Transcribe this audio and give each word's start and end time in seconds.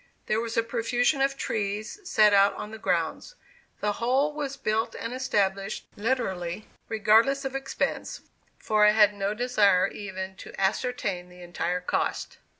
There 0.25 0.39
was 0.41 0.57
a 0.57 0.63
profusion 0.63 1.21
of 1.21 1.37
trees 1.37 1.99
set 2.03 2.33
out 2.33 2.55
on 2.55 2.71
the 2.71 2.79
grounds. 2.79 3.35
The 3.81 3.91
whole 4.01 4.33
was 4.33 4.57
built 4.57 4.95
and 4.95 5.13
established 5.13 5.85
literally 5.95 6.67
"regardless 6.89 7.45
of 7.45 7.53
expense," 7.55 8.21
for 8.57 8.83
I 8.83 8.93
had 8.93 9.13
no 9.13 9.35
desire 9.35 9.85
even 9.87 10.35
to 10.37 10.59
ascertain 10.59 11.29
the 11.29 11.43
entire 11.43 11.81
cost. 11.81 12.39